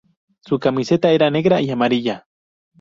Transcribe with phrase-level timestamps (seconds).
[0.39, 2.25] Su camiseta era negra y amarilla.